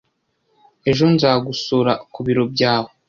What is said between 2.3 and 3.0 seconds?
byawe.